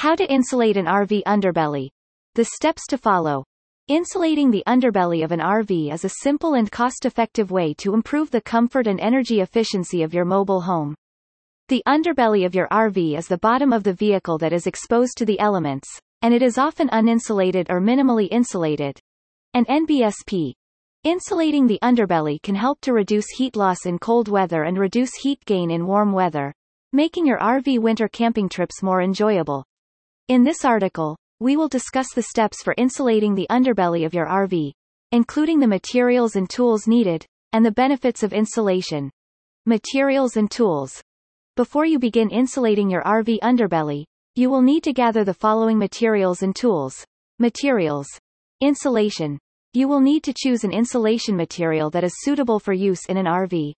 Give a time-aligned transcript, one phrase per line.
[0.00, 1.90] How to insulate an RV underbelly.
[2.34, 3.44] The steps to follow.
[3.86, 8.40] Insulating the underbelly of an RV is a simple and cost-effective way to improve the
[8.40, 10.94] comfort and energy efficiency of your mobile home.
[11.68, 15.26] The underbelly of your RV is the bottom of the vehicle that is exposed to
[15.26, 15.86] the elements,
[16.22, 18.98] and it is often uninsulated or minimally insulated.
[19.52, 20.54] An NBSP.
[21.04, 25.44] Insulating the underbelly can help to reduce heat loss in cold weather and reduce heat
[25.44, 26.54] gain in warm weather,
[26.90, 29.62] making your RV winter camping trips more enjoyable.
[30.30, 34.70] In this article, we will discuss the steps for insulating the underbelly of your RV,
[35.10, 39.10] including the materials and tools needed, and the benefits of insulation.
[39.66, 41.02] Materials and tools.
[41.56, 44.04] Before you begin insulating your RV underbelly,
[44.36, 47.04] you will need to gather the following materials and tools.
[47.40, 48.06] Materials.
[48.60, 49.36] Insulation.
[49.72, 53.26] You will need to choose an insulation material that is suitable for use in an
[53.26, 53.72] RV.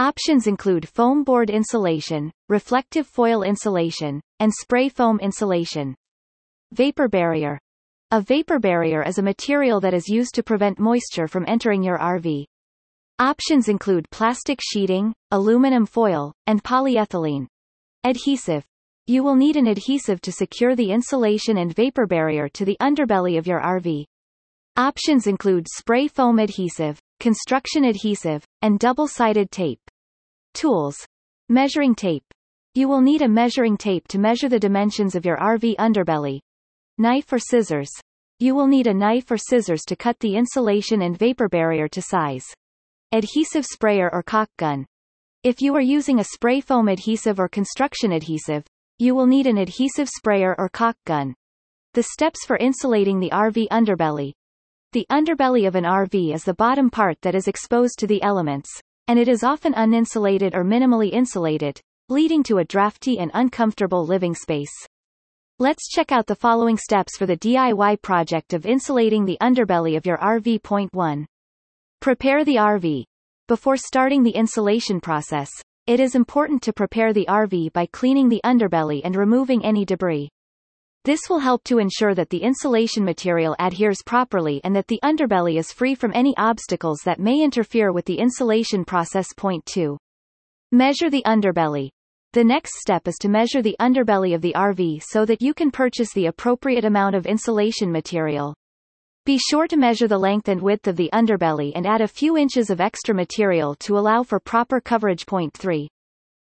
[0.00, 5.94] Options include foam board insulation, reflective foil insulation, and spray foam insulation.
[6.72, 7.58] Vapor barrier.
[8.10, 11.98] A vapor barrier is a material that is used to prevent moisture from entering your
[11.98, 12.46] RV.
[13.18, 17.46] Options include plastic sheeting, aluminum foil, and polyethylene.
[18.02, 18.64] Adhesive.
[19.06, 23.36] You will need an adhesive to secure the insulation and vapor barrier to the underbelly
[23.36, 24.06] of your RV.
[24.78, 29.89] Options include spray foam adhesive, construction adhesive, and double-sided tape.
[30.54, 30.96] Tools.
[31.48, 32.24] Measuring tape.
[32.74, 36.40] You will need a measuring tape to measure the dimensions of your RV underbelly.
[36.98, 37.90] Knife or scissors.
[38.38, 42.00] You will need a knife or scissors to cut the insulation and vapor barrier to
[42.00, 42.44] size.
[43.12, 44.86] Adhesive sprayer or caulk gun.
[45.42, 48.64] If you are using a spray foam adhesive or construction adhesive,
[48.98, 51.34] you will need an adhesive sprayer or caulk gun.
[51.94, 54.32] The steps for insulating the RV underbelly.
[54.92, 58.70] The underbelly of an RV is the bottom part that is exposed to the elements,
[59.10, 64.36] and it is often uninsulated or minimally insulated, leading to a drafty and uncomfortable living
[64.36, 64.70] space.
[65.58, 70.06] Let's check out the following steps for the DIY project of insulating the underbelly of
[70.06, 70.62] your RV.
[70.62, 71.26] Point 1.
[72.00, 73.02] Prepare the RV.
[73.48, 75.50] Before starting the insulation process,
[75.88, 80.28] it is important to prepare the RV by cleaning the underbelly and removing any debris.
[81.04, 85.58] This will help to ensure that the insulation material adheres properly and that the underbelly
[85.58, 89.28] is free from any obstacles that may interfere with the insulation process.
[89.34, 89.96] Point 2.
[90.72, 91.88] Measure the underbelly.
[92.34, 95.70] The next step is to measure the underbelly of the RV so that you can
[95.70, 98.54] purchase the appropriate amount of insulation material.
[99.24, 102.36] Be sure to measure the length and width of the underbelly and add a few
[102.36, 105.24] inches of extra material to allow for proper coverage.
[105.24, 105.88] Point 3.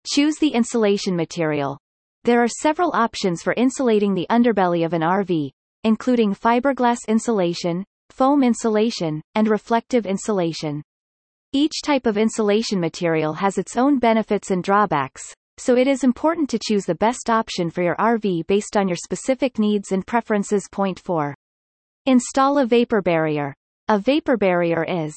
[0.05, 1.79] Choose the insulation material.
[2.25, 5.51] There are several options for insulating the underbelly of an RV,
[5.83, 10.81] including fiberglass insulation, foam insulation, and reflective insulation.
[11.51, 15.21] Each type of insulation material has its own benefits and drawbacks,
[15.57, 18.95] so it is important to choose the best option for your RV based on your
[18.95, 20.69] specific needs and preferences.
[20.71, 21.35] Point 4.
[22.05, 23.53] Install a vapor barrier.
[23.89, 25.13] A vapor barrier is